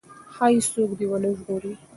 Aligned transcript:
ښايي 0.35 0.59
څوک 0.71 0.89
دې 0.99 1.05
ونه 1.09 1.29
ژغوري. 1.37 1.73